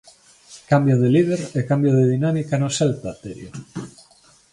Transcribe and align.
Cambio 0.71 0.95
de 1.01 1.09
líder 1.15 1.41
e 1.59 1.61
cambio 1.71 1.91
de 1.99 2.05
dinámica 2.13 2.55
no 2.61 2.69
Celta, 2.77 3.11
Terio. 3.23 3.51